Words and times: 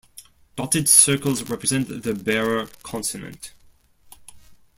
Dotted 0.55 0.89
circles 0.89 1.43
represent 1.43 2.01
the 2.01 2.15
bearer 2.15 2.67
consonant. 2.81 3.51